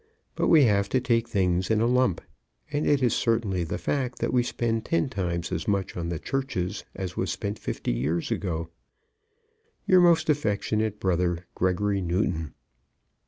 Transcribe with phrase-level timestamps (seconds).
[0.33, 2.21] But we have to take things in a lump,
[2.71, 6.17] and it is certainly the fact that we spend ten times as much on the
[6.17, 8.69] churches as was spent fifty years ago.
[9.85, 12.55] Your most affectionate brother, GREGORY NEWTON.